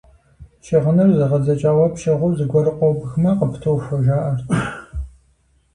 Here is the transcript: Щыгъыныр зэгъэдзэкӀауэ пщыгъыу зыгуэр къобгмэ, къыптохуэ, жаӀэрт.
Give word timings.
Щыгъыныр 0.65 1.09
зэгъэдзэкӀауэ 1.17 1.85
пщыгъыу 1.93 2.35
зыгуэр 2.37 2.67
къобгмэ, 2.77 3.31
къыптохуэ, 3.37 3.97
жаӀэрт. 4.05 4.47